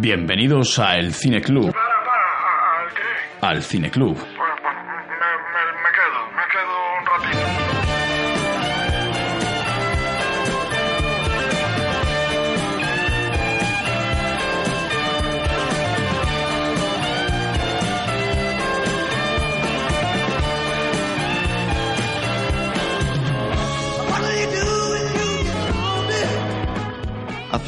[0.00, 1.74] Bienvenidos a El Cine Club.
[3.40, 4.16] Al Cine Club.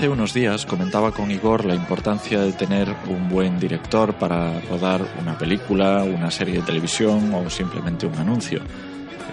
[0.01, 5.07] Hace unos días comentaba con Igor la importancia de tener un buen director para rodar
[5.21, 8.63] una película, una serie de televisión o simplemente un anuncio.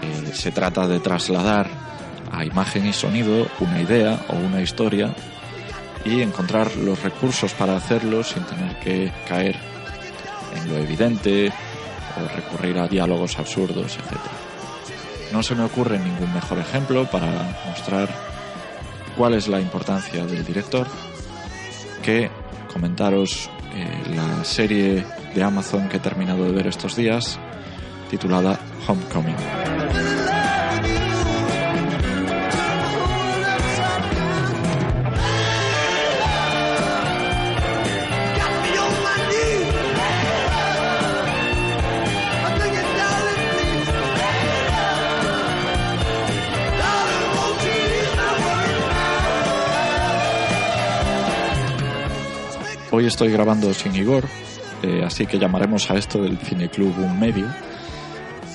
[0.01, 1.69] Eh, se trata de trasladar
[2.33, 5.15] a imagen y sonido una idea o una historia
[6.03, 9.55] y encontrar los recursos para hacerlo sin tener que caer
[10.53, 11.49] en lo evidente
[12.17, 14.19] o recurrir a diálogos absurdos, etc.
[15.31, 18.26] No se me ocurre ningún mejor ejemplo para mostrar
[19.17, 20.87] cuál es la importancia del director
[22.03, 22.29] que
[22.71, 27.39] comentaros eh, la serie de Amazon que he terminado de ver estos días
[28.09, 30.06] titulada Homecoming.
[52.97, 54.23] Hoy estoy grabando sin Igor,
[54.81, 57.45] eh, así que llamaremos a esto el Cineclub un medio.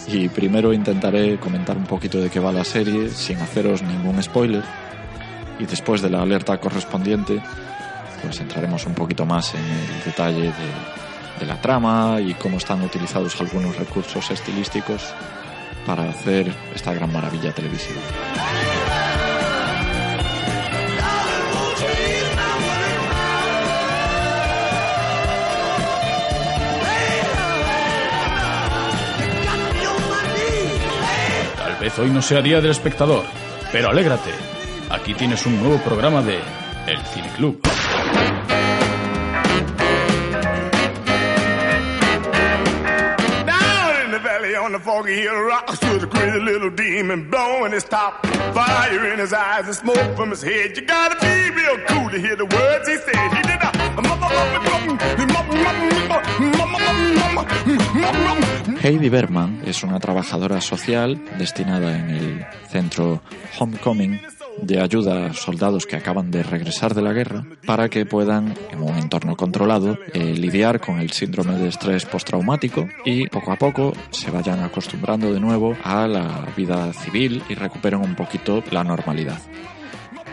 [0.08, 4.64] Y primero intentaré comentar un poquito de qué va la serie sin haceros ningún spoiler.
[5.60, 7.40] Y después de la alerta correspondiente,
[8.20, 12.82] pues entraremos un poquito más en el detalle de, de la trama y cómo están
[12.82, 15.14] utilizados algunos recursos estilísticos
[15.86, 18.00] para hacer esta gran maravilla televisiva.
[31.82, 33.24] Vez hoy no sea día del espectador,
[33.72, 34.30] pero alégrate.
[34.88, 36.38] Aquí tienes un nuevo programa de
[36.86, 37.60] El Cine Club.
[44.42, 48.26] The on the foggy hill rock stood a crazy little demon blowing his top.
[48.52, 50.76] Fire in his eyes and smoke from his head.
[50.76, 53.32] You gotta be real cool to hear the words he said.
[53.36, 53.61] He did
[58.82, 63.22] Heidi Berman es una trabajadora social destinada en el centro
[63.56, 64.20] Homecoming
[64.60, 68.82] de ayuda a soldados que acaban de regresar de la guerra para que puedan, en
[68.82, 73.92] un entorno controlado, eh, lidiar con el síndrome de estrés postraumático y poco a poco
[74.10, 79.38] se vayan acostumbrando de nuevo a la vida civil y recuperen un poquito la normalidad.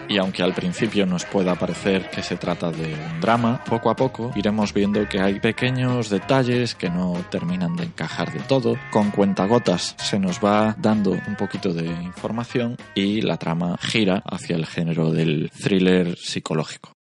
[0.10, 3.96] Y aunque al principio nos pueda parecer que se trata de un drama, poco a
[3.96, 8.76] poco iremos viendo que hay pequeños detalles que no terminan de encajar de todo.
[8.90, 14.56] Con cuentagotas se nos va dando un poquito de información y la trama gira hacia
[14.56, 16.94] el género del thriller psicológico.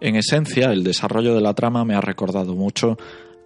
[0.00, 2.96] En esencia, el desarrollo de la trama me ha recordado mucho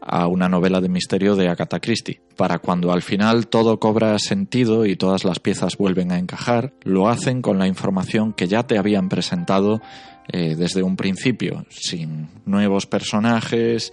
[0.06, 2.20] a una novela de misterio de Agatha Christie.
[2.36, 7.08] Para cuando al final todo cobra sentido y todas las piezas vuelven a encajar, lo
[7.08, 9.80] hacen con la información que ya te habían presentado
[10.32, 13.92] eh, desde un principio, sin nuevos personajes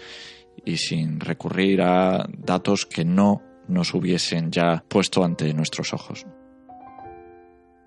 [0.65, 6.25] y sin recurrir a datos que no nos hubiesen ya puesto ante nuestros ojos.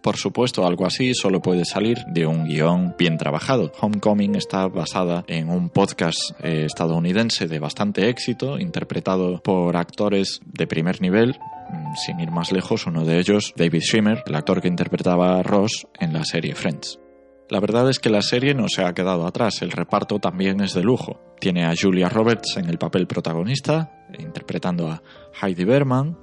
[0.04, 3.72] Por supuesto, algo así solo puede salir de un guion bien trabajado.
[3.80, 10.66] Homecoming está basada en un podcast eh, estadounidense de bastante éxito, interpretado por actores de
[10.66, 11.38] primer nivel.
[11.70, 15.42] Mm, Sin ir más lejos, uno de ellos, David Schwimmer, el actor que interpretaba a
[15.42, 17.00] Ross en la serie Friends.
[17.48, 20.74] La verdad es que la serie no se ha quedado atrás, el reparto también es
[20.74, 21.18] de lujo.
[21.40, 25.02] Tiene a Julia Roberts en el papel protagonista, interpretando a
[25.40, 26.18] Heidi Berman.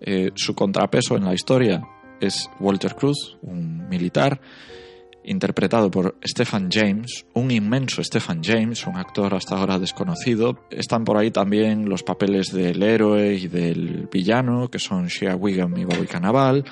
[0.00, 1.80] Eh, su contrapeso en la historia
[2.20, 4.40] es Walter Cruz, un militar,
[5.24, 10.66] interpretado por Stephen James, un inmenso Stephen James, un actor hasta ahora desconocido.
[10.70, 15.76] Están por ahí también los papeles del héroe y del villano, que son Shea Wiggum
[15.78, 16.64] y Bobby Cannavale.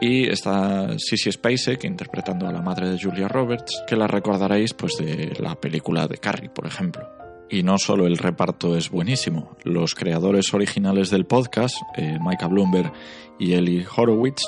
[0.00, 4.96] Y está Sissy Spacek interpretando a la madre de Julia Roberts, que la recordaréis pues
[4.98, 7.23] de la película de Carrie, por ejemplo.
[7.50, 12.92] Y no solo el reparto es buenísimo, los creadores originales del podcast, eh, Micah Bloomberg
[13.38, 14.42] y Eli Horowitz,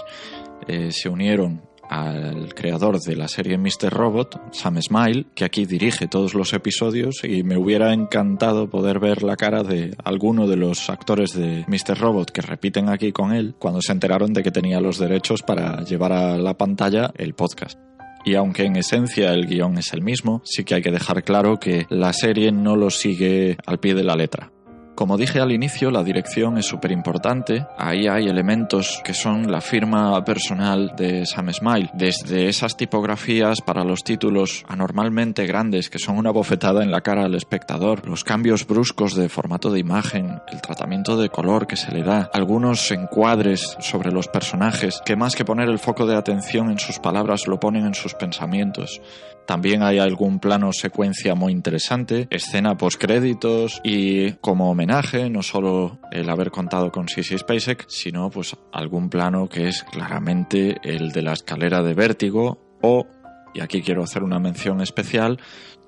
[0.66, 3.90] eh, se unieron al creador de la serie Mr.
[3.90, 9.22] Robot, Sam Smile, que aquí dirige todos los episodios y me hubiera encantado poder ver
[9.22, 11.98] la cara de alguno de los actores de Mr.
[11.98, 15.82] Robot que repiten aquí con él cuando se enteraron de que tenía los derechos para
[15.84, 17.85] llevar a la pantalla el podcast.
[18.26, 21.60] Y aunque en esencia el guion es el mismo, sí que hay que dejar claro
[21.60, 24.50] que la serie no lo sigue al pie de la letra.
[24.96, 27.66] Como dije al inicio, la dirección es súper importante.
[27.76, 31.90] Ahí hay elementos que son la firma personal de Sam Smile.
[31.92, 37.26] Desde esas tipografías para los títulos anormalmente grandes que son una bofetada en la cara
[37.26, 41.92] al espectador, los cambios bruscos de formato de imagen, el tratamiento de color que se
[41.92, 46.70] le da, algunos encuadres sobre los personajes que más que poner el foco de atención
[46.70, 49.02] en sus palabras lo ponen en sus pensamientos.
[49.46, 56.00] También hay algún plano secuencia muy interesante, escena post créditos y como homenaje no solo
[56.10, 61.22] el haber contado con Sissy Spacek, sino pues algún plano que es claramente el de
[61.22, 63.06] la escalera de vértigo o,
[63.54, 65.38] y aquí quiero hacer una mención especial,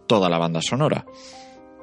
[0.07, 1.05] toda la banda sonora,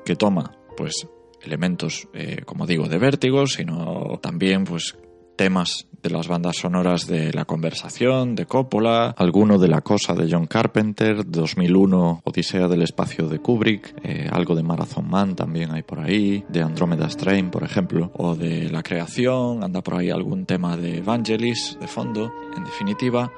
[0.06, 1.08] que toma pues
[1.44, 4.98] elementos, eh, como digo, de vértigo, sino también pues
[5.36, 10.28] temas de las bandas sonoras de La Conversación, de Coppola, alguno de La Cosa de
[10.30, 15.82] John Carpenter, 2001 Odisea del Espacio de Kubrick, eh, algo de Marathon Man también hay
[15.82, 20.46] por ahí, de Andromeda Strain, por ejemplo, o de La Creación, anda por ahí algún
[20.46, 22.32] tema de Evangelis de fondo.
[22.56, 23.32] En definitiva,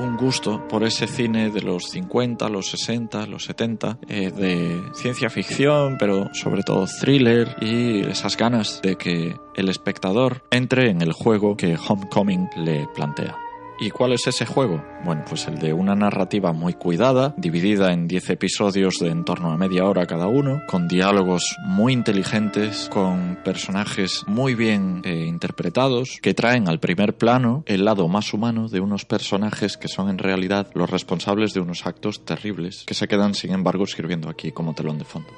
[0.00, 5.28] un gusto por ese cine de los 50, los 60, los 70, eh, de ciencia
[5.28, 11.12] ficción, pero sobre todo thriller y esas ganas de que el espectador entre en el
[11.12, 13.36] juego que Homecoming le plantea.
[13.82, 14.84] ¿Y cuál es ese juego?
[15.04, 19.52] Bueno, pues el de una narrativa muy cuidada, dividida en 10 episodios de en torno
[19.52, 26.18] a media hora cada uno, con diálogos muy inteligentes, con personajes muy bien eh, interpretados,
[26.20, 30.18] que traen al primer plano el lado más humano de unos personajes que son en
[30.18, 34.74] realidad los responsables de unos actos terribles, que se quedan sin embargo sirviendo aquí como
[34.74, 35.30] telón de fondo.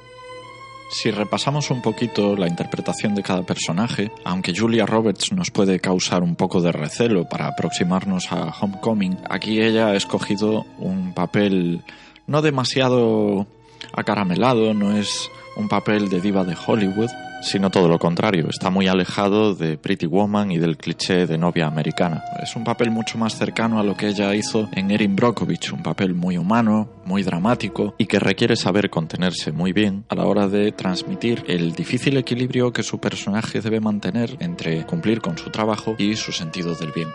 [0.93, 6.23] Si repasamos un poquito la interpretación de cada personaje, aunque Julia Roberts nos puede causar
[6.23, 11.81] un poco de recelo para aproximarnos a Homecoming, aquí ella ha escogido un papel
[12.27, 13.47] no demasiado
[13.95, 17.11] acaramelado, no es un papel de diva de Hollywood,
[17.43, 21.67] sino todo lo contrario, está muy alejado de Pretty Woman y del cliché de novia
[21.67, 22.23] americana.
[22.43, 25.83] Es un papel mucho más cercano a lo que ella hizo en Erin Brockovich, un
[25.83, 30.49] papel muy humano, muy dramático y que requiere saber contenerse muy bien a la hora
[30.49, 35.97] de transmitir el difícil equilibrio que su personaje debe mantener entre cumplir con su trabajo
[35.99, 37.09] y su sentido del bien.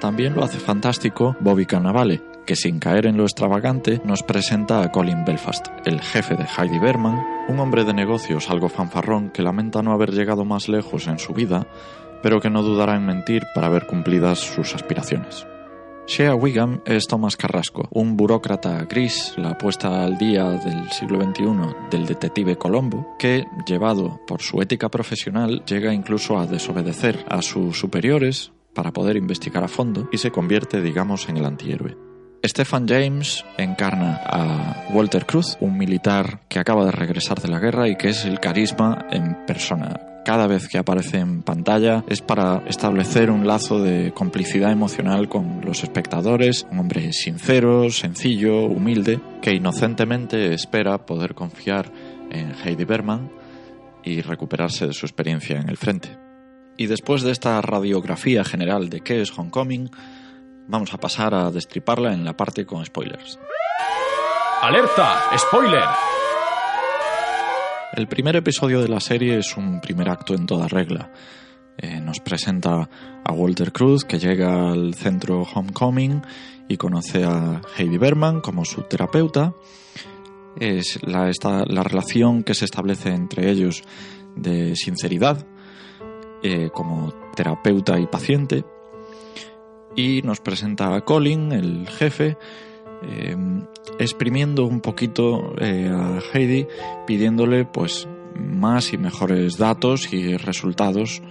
[0.00, 4.90] También lo hace fantástico Bobby Cannavale, que sin caer en lo extravagante nos presenta a
[4.90, 9.82] Colin Belfast, el jefe de Heidi Berman, un hombre de negocios algo fanfarrón que lamenta
[9.82, 11.66] no haber llegado más lejos en su vida,
[12.22, 15.46] pero que no dudará en mentir para ver cumplidas sus aspiraciones.
[16.06, 21.46] Shea Wiggum es Thomas Carrasco, un burócrata gris, la puesta al día del siglo XXI
[21.90, 27.78] del detective Colombo, que, llevado por su ética profesional, llega incluso a desobedecer a sus
[27.78, 32.11] superiores para poder investigar a fondo y se convierte, digamos, en el antihéroe.
[32.44, 37.88] Stephen James encarna a Walter Cruz, un militar que acaba de regresar de la guerra
[37.88, 40.00] y que es el carisma en persona.
[40.24, 45.60] Cada vez que aparece en pantalla es para establecer un lazo de complicidad emocional con
[45.64, 51.92] los espectadores, un hombre sincero, sencillo, humilde, que inocentemente espera poder confiar
[52.30, 53.30] en Heidi Berman
[54.02, 56.18] y recuperarse de su experiencia en el frente.
[56.76, 59.90] Y después de esta radiografía general de qué es Homecoming,
[60.72, 63.38] vamos a pasar a destriparla en la parte con spoilers.
[64.62, 65.20] ¡Alerta!
[65.36, 65.84] ¡Spoiler!
[67.92, 71.12] El primer episodio de la serie es un primer acto en toda regla.
[71.76, 72.88] Eh, nos presenta
[73.22, 76.22] a Walter Cruz, que llega al centro Homecoming
[76.68, 79.52] y conoce a Heidi Berman como su terapeuta.
[80.58, 81.30] Es la,
[81.66, 83.82] la relación que se establece entre ellos
[84.36, 85.46] de sinceridad,
[86.42, 88.64] eh, como terapeuta y paciente.
[89.94, 92.36] Y nos presenta a Colin, el jefe,
[93.02, 93.36] eh,
[93.98, 96.66] exprimiendo un poquito eh, a Heidi,
[97.06, 101.22] pidiéndole pues más y mejores datos y resultados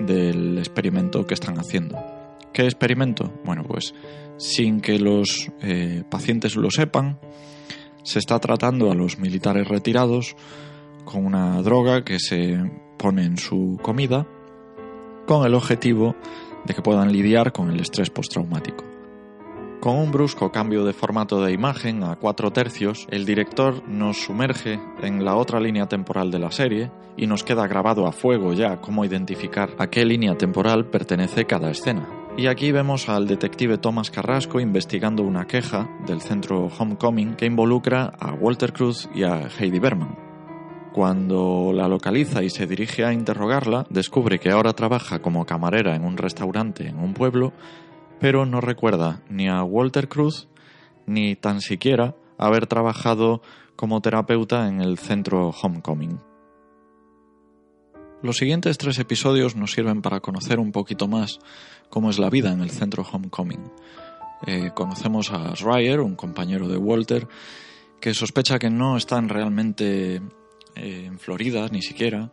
[0.00, 1.98] del experimento que están haciendo.
[2.52, 3.32] ¿Qué experimento?
[3.44, 3.94] Bueno, pues
[4.38, 5.50] sin que los
[6.08, 7.18] pacientes lo sepan,
[8.06, 10.36] se está tratando a los militares retirados
[11.04, 12.56] con una droga que se
[12.96, 14.26] pone en su comida
[15.26, 16.14] con el objetivo
[16.66, 18.84] de que puedan lidiar con el estrés postraumático.
[19.80, 24.80] Con un brusco cambio de formato de imagen a cuatro tercios, el director nos sumerge
[25.00, 28.80] en la otra línea temporal de la serie y nos queda grabado a fuego ya
[28.80, 32.08] cómo identificar a qué línea temporal pertenece cada escena.
[32.36, 38.12] Y aquí vemos al detective Thomas Carrasco investigando una queja del centro Homecoming que involucra
[38.18, 40.25] a Walter Cruz y a Heidi Berman.
[40.96, 46.06] Cuando la localiza y se dirige a interrogarla, descubre que ahora trabaja como camarera en
[46.06, 47.52] un restaurante en un pueblo
[48.18, 50.48] pero no recuerda ni a Walter Cruz
[51.04, 53.42] ni tan siquiera haber trabajado
[53.76, 56.18] como terapeuta en el centro Homecoming.
[58.22, 61.40] Los siguientes tres episodios nos sirven para conocer un poquito más
[61.90, 63.70] cómo es la vida en el centro Homecoming.
[64.46, 67.28] Eh, conocemos a Schreier, un compañero de Walter,
[68.00, 70.22] que sospecha que no están realmente
[70.76, 72.32] eh, en Florida, ni siquiera.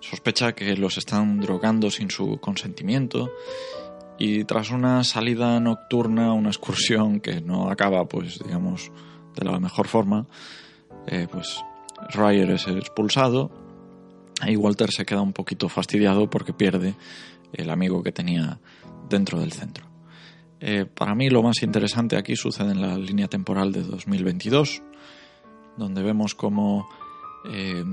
[0.00, 3.30] Sospecha que los están drogando sin su consentimiento
[4.18, 8.90] y tras una salida nocturna, una excursión que no acaba, pues digamos,
[9.34, 10.26] de la mejor forma,
[11.06, 11.62] eh, pues
[12.10, 13.50] Ryer es expulsado
[14.46, 16.94] y Walter se queda un poquito fastidiado porque pierde
[17.52, 18.58] el amigo que tenía
[19.08, 19.86] dentro del centro.
[20.60, 24.82] Eh, para mí lo más interesante aquí sucede en la línea temporal de 2022,
[25.76, 26.88] donde vemos como
[27.50, 27.84] eh,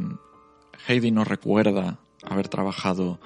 [0.87, 3.19] Heidi nos recuerda haber trabajado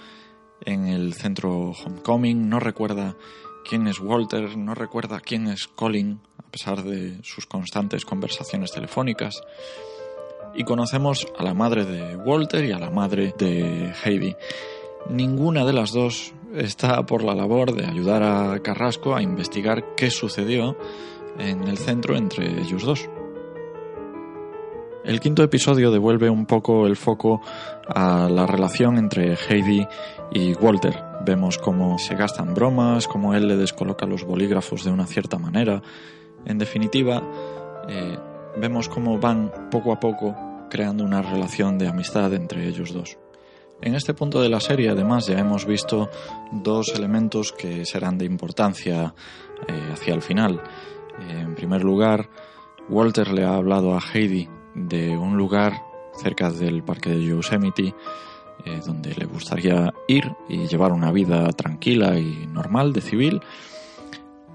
[0.61, 3.15] en el centro Homecoming, no recuerda
[3.67, 9.41] quién es Walter, no recuerda quién es Colin, a pesar de sus constantes conversaciones telefónicas.
[10.55, 14.35] Y conocemos a la madre de Walter y a la madre de Heidi.
[15.09, 20.09] Ninguna de las dos está por la labor de ayudar a Carrasco a investigar qué
[20.09, 20.77] sucedió
[21.37, 23.07] en el centro entre ellos dos.
[25.07, 27.39] El quinto episodio devuelve un poco el foco
[27.87, 29.87] a la relación entre Heidi
[30.33, 31.01] y Walter.
[31.25, 35.81] Vemos cómo se gastan bromas, cómo él le descoloca los bolígrafos de una cierta manera.
[36.43, 37.23] En definitiva,
[37.87, 38.17] eh,
[38.57, 40.35] vemos cómo van poco a poco
[40.69, 43.17] creando una relación de amistad entre ellos dos.
[43.81, 46.09] En este punto de la serie, además, ya hemos visto
[46.51, 49.15] dos elementos que serán de importancia
[49.69, 50.61] eh, hacia el final.
[51.21, 52.29] Eh, en primer lugar,
[52.89, 55.81] Walter le ha hablado a Heidi de un lugar
[56.21, 57.93] cerca del parque de Yosemite
[58.65, 63.41] eh, donde le gustaría ir y llevar una vida tranquila y normal de civil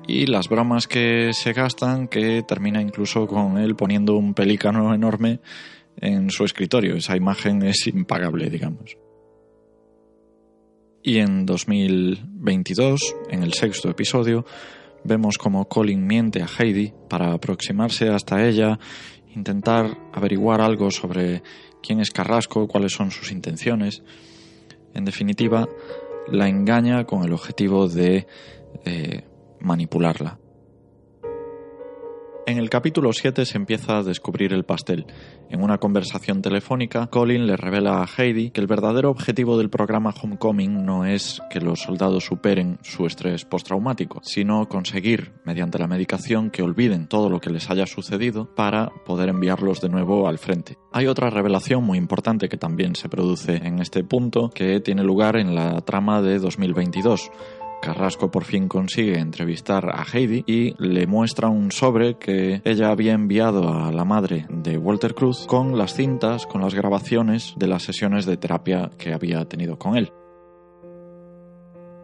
[0.06, 5.40] y las bromas que se gastan que termina incluso con él poniendo un pelícano enorme
[5.96, 6.96] en su escritorio.
[6.96, 8.96] Esa imagen es impagable, digamos.
[11.04, 14.44] Y en 2022, en el sexto episodio,
[15.04, 18.78] vemos como Colin miente a Heidi para aproximarse hasta ella
[19.34, 21.42] intentar averiguar algo sobre
[21.82, 24.02] quién es Carrasco, cuáles son sus intenciones.
[24.94, 25.68] En definitiva,
[26.28, 28.26] la engaña con el objetivo de
[28.84, 29.24] eh,
[29.60, 30.38] manipularla.
[32.52, 35.06] En el capítulo 7 se empieza a descubrir el pastel.
[35.48, 40.12] En una conversación telefónica, Colin le revela a Heidi que el verdadero objetivo del programa
[40.22, 46.50] Homecoming no es que los soldados superen su estrés postraumático, sino conseguir, mediante la medicación,
[46.50, 50.76] que olviden todo lo que les haya sucedido para poder enviarlos de nuevo al frente.
[50.92, 55.36] Hay otra revelación muy importante que también se produce en este punto, que tiene lugar
[55.36, 57.30] en la trama de 2022
[57.82, 63.12] Carrasco por fin consigue entrevistar a Heidi y le muestra un sobre que ella había
[63.12, 67.82] enviado a la madre de Walter Cruz con las cintas, con las grabaciones de las
[67.82, 70.12] sesiones de terapia que había tenido con él.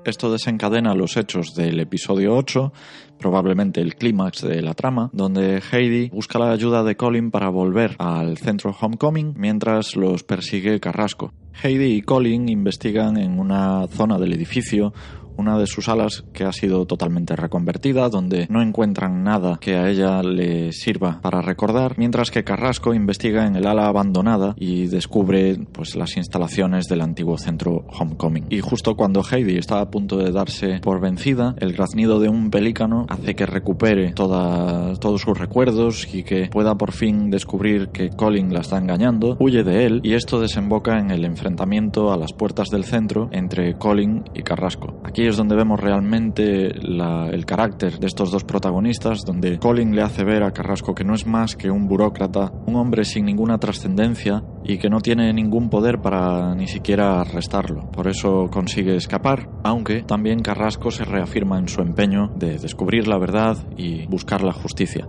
[0.05, 2.73] Esto desencadena los hechos del episodio 8,
[3.19, 7.95] probablemente el clímax de la trama, donde Heidi busca la ayuda de Colin para volver
[7.99, 11.33] al centro Homecoming mientras los persigue Carrasco.
[11.63, 14.93] Heidi y Colin investigan en una zona del edificio
[15.39, 19.89] una de sus alas que ha sido totalmente reconvertida, donde no encuentran nada que a
[19.89, 25.57] ella le sirva para recordar, mientras que Carrasco investiga en el ala abandonada y descubre
[25.73, 28.47] pues las instalaciones del antiguo centro Homecoming.
[28.51, 32.51] Y justo cuando Heidi está a punto de darse por vencida, el graznido de un
[32.51, 38.53] pelícano hace que recupere todos sus recuerdos y que pueda por fin descubrir que Colin
[38.53, 42.69] la está engañando, huye de él y esto desemboca en el enfrentamiento a las puertas
[42.71, 45.01] del centro entre Colin y Carrasco.
[45.05, 50.25] Aquí es donde vemos realmente el carácter de estos dos protagonistas, donde Colin le hace
[50.25, 54.43] ver a Carrasco que no es más que un burócrata, un hombre sin ninguna trascendencia
[54.65, 57.91] y que no tiene ningún poder para ni siquiera arrestarlo.
[57.91, 63.19] Por eso consigue escapar, aunque también Carrasco se reafirma en su empeño de descubrir la
[63.19, 65.07] verdad y buscar la justicia.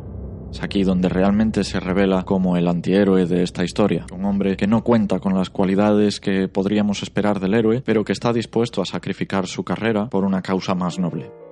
[0.52, 4.68] Es aquí donde realmente se revela como el antihéroe de esta historia, un hombre que
[4.68, 8.86] no cuenta con las cualidades que podríamos esperar del héroe, pero que está dispuesto a
[8.86, 11.49] sacrificar su carrera por una causa más noble.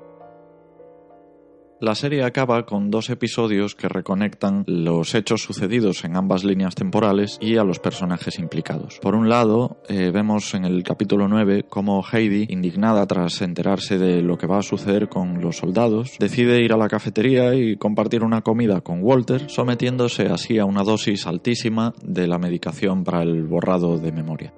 [1.79, 7.38] La serie acaba con dos episodios que reconectan los hechos sucedidos en ambas líneas temporales
[7.39, 8.98] y a los personajes implicados.
[9.00, 14.24] Por un lado, eh, vemos en el capítulo 9 cómo Heidi, indignada tras enterarse de
[14.24, 18.24] lo que va a suceder con los soldados, decide ir a la cafetería y compartir
[18.24, 23.43] una comida con Walter, sometiéndose así a una dosis altísima de la medicación para el
[23.43, 24.51] borrado de memoria.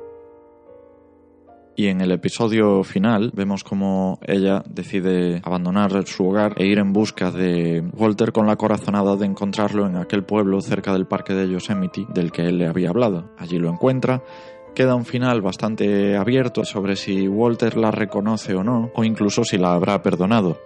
[1.76, 6.92] Y en el episodio final vemos como ella decide abandonar su hogar e ir en
[6.92, 11.50] busca de Walter con la corazonada de encontrarlo en aquel pueblo cerca del parque de
[11.50, 13.32] Yosemite del que él le había hablado.
[13.38, 14.22] Allí lo encuentra
[14.76, 19.58] queda un final bastante abierto sobre si Walter la reconoce o no, o incluso si
[19.58, 20.62] la habrá perdonado.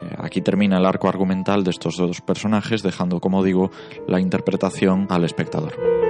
[0.00, 3.70] Eh, aquí termina el arco argumental de estos dos personajes, dejando, como digo,
[4.06, 6.05] la interpretación al espectador.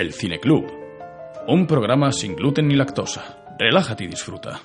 [0.00, 0.64] El Cineclub.
[1.46, 3.36] Un programa sin gluten ni lactosa.
[3.58, 4.58] Relájate y disfruta.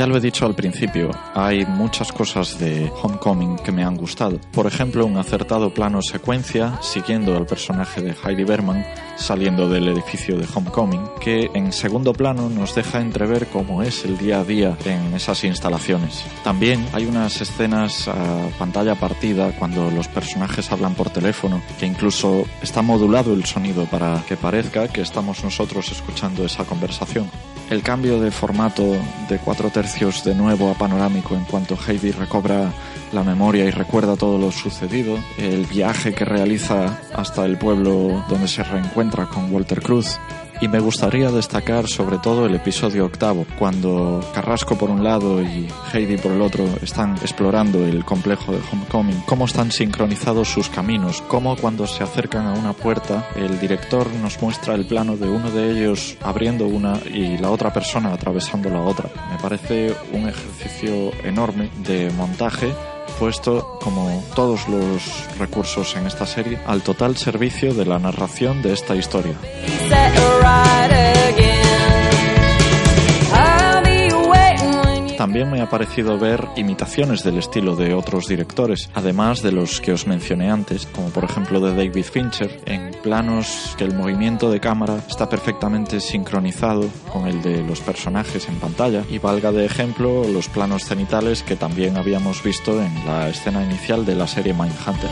[0.00, 4.40] Ya lo he dicho al principio, hay muchas cosas de Homecoming que me han gustado.
[4.50, 8.82] Por ejemplo, un acertado plano secuencia siguiendo al personaje de Heidi Berman
[9.18, 14.16] saliendo del edificio de Homecoming, que en segundo plano nos deja entrever cómo es el
[14.16, 16.24] día a día en esas instalaciones.
[16.44, 22.46] También hay unas escenas a pantalla partida cuando los personajes hablan por teléfono, que incluso
[22.62, 27.28] está modulado el sonido para que parezca que estamos nosotros escuchando esa conversación.
[27.70, 28.96] El cambio de formato
[29.28, 32.72] de cuatro tercios de nuevo a panorámico en cuanto Heidi recobra
[33.12, 38.48] la memoria y recuerda todo lo sucedido, el viaje que realiza hasta el pueblo donde
[38.48, 40.18] se reencuentra con Walter Cruz.
[40.62, 45.66] Y me gustaría destacar sobre todo el episodio octavo, cuando Carrasco por un lado y
[45.92, 51.22] Heidi por el otro están explorando el complejo de Homecoming, cómo están sincronizados sus caminos,
[51.28, 55.50] cómo cuando se acercan a una puerta el director nos muestra el plano de uno
[55.50, 59.08] de ellos abriendo una y la otra persona atravesando la otra.
[59.30, 62.74] Me parece un ejercicio enorme de montaje
[63.18, 68.72] puesto, como todos los recursos en esta serie, al total servicio de la narración de
[68.72, 69.34] esta historia.
[75.20, 79.92] También me ha parecido ver imitaciones del estilo de otros directores, además de los que
[79.92, 84.60] os mencioné antes, como por ejemplo de David Fincher, en planos que el movimiento de
[84.60, 90.24] cámara está perfectamente sincronizado con el de los personajes en pantalla, y valga de ejemplo
[90.24, 95.10] los planos cenitales que también habíamos visto en la escena inicial de la serie Mindhunter.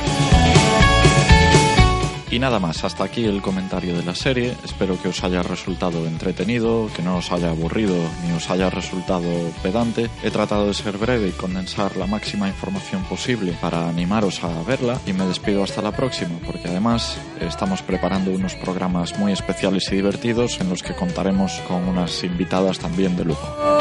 [2.31, 4.55] Y nada más, hasta aquí el comentario de la serie.
[4.63, 9.29] Espero que os haya resultado entretenido, que no os haya aburrido ni os haya resultado
[9.63, 10.11] pedante.
[10.23, 15.01] He tratado de ser breve y condensar la máxima información posible para animaros a verla
[15.07, 19.97] y me despido hasta la próxima, porque además estamos preparando unos programas muy especiales y
[19.97, 23.79] divertidos en los que contaremos con unas invitadas también de lujo.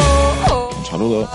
[0.77, 1.29] Un saludo.